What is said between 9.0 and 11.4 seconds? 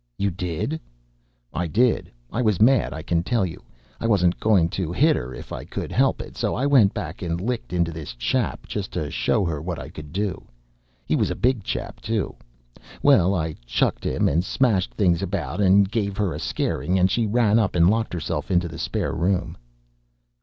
show 'er what I could do. 'E was a